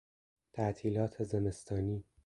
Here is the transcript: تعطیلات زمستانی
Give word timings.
تعطیلات 0.53 1.23
زمستانی 1.23 2.03